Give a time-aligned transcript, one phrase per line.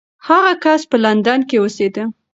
[0.27, 2.03] هغه کس په لندن کې اوسېده.